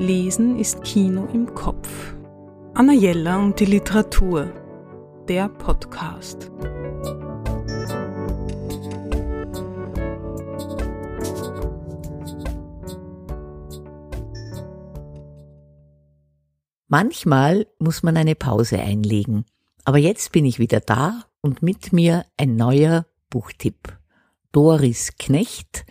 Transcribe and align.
Lesen 0.00 0.58
ist 0.58 0.82
Kino 0.82 1.28
im 1.34 1.54
Kopf. 1.54 2.14
Anna 2.72 2.94
Jella 2.94 3.36
und 3.36 3.60
die 3.60 3.66
Literatur. 3.66 4.50
Der 5.28 5.50
Podcast. 5.50 6.50
Manchmal 16.88 17.66
muss 17.78 18.02
man 18.02 18.16
eine 18.16 18.34
Pause 18.34 18.80
einlegen. 18.80 19.44
Aber 19.84 19.98
jetzt 19.98 20.32
bin 20.32 20.46
ich 20.46 20.58
wieder 20.58 20.80
da 20.80 21.26
und 21.42 21.62
mit 21.62 21.92
mir 21.92 22.24
ein 22.38 22.56
neuer 22.56 23.04
Buchtipp. 23.28 23.98
Doris 24.50 25.12
Knecht, 25.18 25.84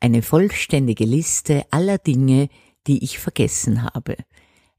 eine 0.00 0.20
vollständige 0.20 1.06
Liste 1.06 1.64
aller 1.70 1.96
Dinge, 1.96 2.50
die 2.86 3.02
ich 3.02 3.18
vergessen 3.18 3.82
habe. 3.82 4.16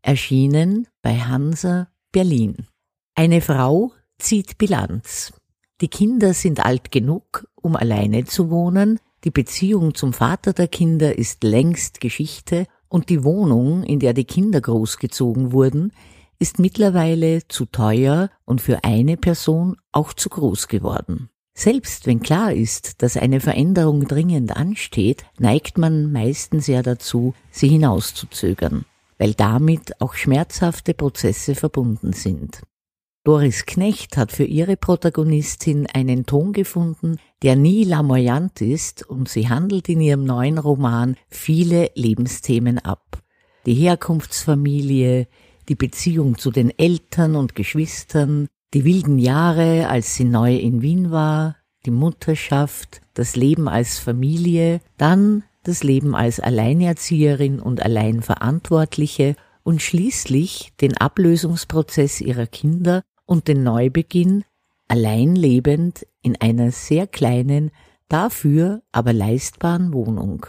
Erschienen 0.02 0.88
bei 1.02 1.20
Hansa 1.20 1.90
Berlin. 2.12 2.68
Eine 3.16 3.42
Frau 3.42 3.92
zieht 4.18 4.58
Bilanz. 4.58 5.34
Die 5.82 5.88
Kinder 5.88 6.34
sind 6.34 6.66
alt 6.66 6.92
genug, 6.92 7.48
um 7.56 7.76
alleine 7.76 8.26
zu 8.26 8.50
wohnen, 8.50 9.00
die 9.26 9.32
Beziehung 9.32 9.96
zum 9.96 10.14
Vater 10.14 10.54
der 10.54 10.68
Kinder 10.68 11.18
ist 11.18 11.44
längst 11.44 12.00
Geschichte 12.00 12.68
und 12.88 13.10
die 13.10 13.24
Wohnung, 13.24 13.84
in 13.84 14.00
der 14.00 14.14
die 14.14 14.24
Kinder 14.24 14.62
großgezogen 14.62 15.52
wurden, 15.52 15.92
ist 16.38 16.60
mittlerweile 16.60 17.48
zu 17.48 17.66
teuer 17.66 18.30
und 18.46 18.62
für 18.62 18.84
eine 18.84 19.18
Person 19.18 19.78
auch 19.92 20.14
zu 20.14 20.30
groß 20.30 20.68
geworden. 20.68 21.30
Selbst 21.58 22.06
wenn 22.06 22.20
klar 22.20 22.54
ist, 22.54 23.02
dass 23.02 23.16
eine 23.16 23.40
Veränderung 23.40 24.08
dringend 24.08 24.56
ansteht, 24.56 25.24
neigt 25.40 25.78
man 25.78 26.12
meistens 26.12 26.68
ja 26.68 26.84
dazu, 26.84 27.34
sie 27.50 27.70
hinauszuzögern, 27.70 28.84
weil 29.18 29.34
damit 29.34 30.02
auch 30.02 30.16
schmerzhafte 30.16 30.94
Prozesse 30.94 31.56
verbunden 31.56 32.12
sind. 32.12 32.62
Doris 33.24 33.66
Knecht 33.66 34.18
hat 34.18 34.34
für 34.34 34.44
ihre 34.44 34.76
Protagonistin 34.76 35.88
einen 35.88 36.26
Ton 36.26 36.52
gefunden, 36.52 37.18
der 37.42 37.56
nie 37.56 37.86
lamoyant 37.86 38.62
ist 38.62 39.10
und 39.10 39.30
sie 39.30 39.50
handelt 39.50 39.88
in 39.90 40.02
ihrem 40.02 40.26
neuen 40.26 40.58
Roman 40.58 41.16
viele 41.30 41.90
Lebensthemen 41.96 42.80
ab. 42.80 43.24
Die 43.66 43.74
Herkunftsfamilie, 43.74 45.28
die 45.70 45.76
Beziehung 45.76 46.38
zu 46.38 46.52
den 46.52 46.70
Eltern 46.78 47.36
und 47.36 47.56
Geschwistern, 47.56 48.48
die 48.74 48.84
wilden 48.84 49.20
Jahre, 49.20 49.88
als 49.88 50.16
sie 50.16 50.26
neu 50.26 50.56
in 50.56 50.82
Wien 50.82 51.12
war, 51.12 51.56
die 51.86 51.92
Mutterschaft, 51.92 53.02
das 53.14 53.36
Leben 53.36 53.70
als 53.70 54.00
Familie, 54.00 54.82
dann 54.98 55.44
das 55.64 55.84
Leben 55.84 56.16
als 56.16 56.40
Alleinerzieherin 56.40 57.60
und 57.60 57.82
Alleinverantwortliche 57.82 59.36
und 59.64 59.82
schließlich 59.82 60.74
den 60.82 60.96
Ablösungsprozess 60.98 62.22
ihrer 62.22 62.48
Kinder 62.48 63.04
und 63.26 63.48
den 63.48 63.64
Neubeginn, 63.64 64.44
allein 64.88 65.36
lebend 65.36 66.06
in 66.22 66.40
einer 66.40 66.72
sehr 66.72 67.08
kleinen, 67.08 67.72
dafür 68.08 68.84
aber 68.92 69.14
leistbaren 69.14 69.94
Wohnung. 69.94 70.46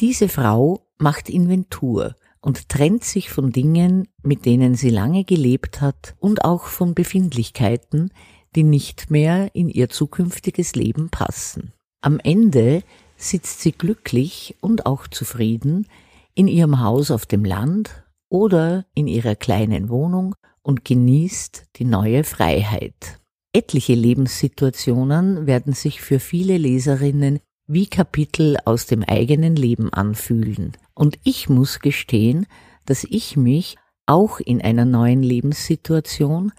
Diese 0.00 0.28
Frau 0.28 0.86
macht 0.98 1.28
Inventur 1.28 2.16
und 2.42 2.68
trennt 2.68 3.04
sich 3.04 3.30
von 3.30 3.52
Dingen, 3.52 4.08
mit 4.22 4.44
denen 4.44 4.74
sie 4.74 4.90
lange 4.90 5.24
gelebt 5.24 5.80
hat 5.80 6.14
und 6.18 6.44
auch 6.44 6.64
von 6.64 6.94
Befindlichkeiten, 6.94 8.10
die 8.54 8.64
nicht 8.64 9.10
mehr 9.10 9.54
in 9.54 9.68
ihr 9.68 9.88
zukünftiges 9.88 10.74
Leben 10.74 11.08
passen. 11.08 11.72
Am 12.02 12.18
Ende 12.18 12.82
sitzt 13.16 13.60
sie 13.60 13.72
glücklich 13.72 14.56
und 14.60 14.84
auch 14.84 15.06
zufrieden 15.06 15.86
in 16.34 16.48
ihrem 16.48 16.80
Haus 16.80 17.10
auf 17.10 17.24
dem 17.24 17.44
Land 17.44 18.04
oder 18.28 18.86
in 18.94 19.06
ihrer 19.06 19.36
kleinen 19.36 19.88
Wohnung 19.88 20.34
und 20.62 20.84
genießt 20.84 21.66
die 21.76 21.84
neue 21.84 22.24
Freiheit. 22.24 23.20
Etliche 23.54 23.94
Lebenssituationen 23.94 25.46
werden 25.46 25.74
sich 25.74 26.00
für 26.00 26.18
viele 26.18 26.56
Leserinnen 26.56 27.40
wie 27.66 27.86
Kapitel 27.86 28.56
aus 28.64 28.86
dem 28.86 29.02
eigenen 29.02 29.56
Leben 29.56 29.92
anfühlen. 29.92 30.72
Und 30.94 31.18
ich 31.24 31.48
muss 31.48 31.80
gestehen, 31.80 32.46
dass 32.86 33.04
ich 33.04 33.36
mich 33.36 33.76
auch 34.06 34.40
in 34.40 34.60
einer 34.60 34.84
neuen 34.84 35.22
Lebenssituation 35.22 36.52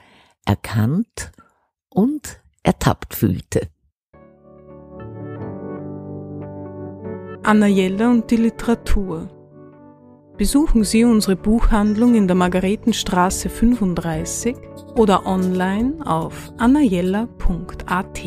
erkannt 0.45 1.31
und 1.89 2.41
ertappt 2.63 3.13
fühlte. 3.13 3.67
Anna 7.43 7.67
Jelle 7.67 8.09
und 8.09 8.31
die 8.31 8.37
Literatur 8.37 9.29
Besuchen 10.37 10.83
Sie 10.83 11.03
unsere 11.03 11.35
Buchhandlung 11.35 12.15
in 12.15 12.27
der 12.27 12.35
Margaretenstraße 12.35 13.49
35 13.49 14.55
oder 14.95 15.27
online 15.27 16.03
auf 16.05 16.51
annajella.at. 16.57 18.23